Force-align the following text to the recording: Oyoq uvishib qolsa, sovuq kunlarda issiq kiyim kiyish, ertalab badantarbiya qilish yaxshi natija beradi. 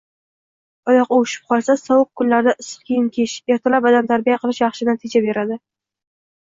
Oyoq 0.93 1.13
uvishib 1.17 1.45
qolsa, 1.53 1.75
sovuq 1.83 2.09
kunlarda 2.23 2.55
issiq 2.65 2.83
kiyim 2.89 3.13
kiyish, 3.19 3.39
ertalab 3.59 3.89
badantarbiya 3.91 4.43
qilish 4.45 4.67
yaxshi 4.67 4.93
natija 4.95 5.27
beradi. 5.31 5.65